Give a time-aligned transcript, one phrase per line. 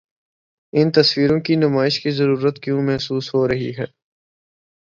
[0.73, 3.85] ان تصویروں کی نمائش کی ضرورت کیوں محسوس ہو رہی ہے؟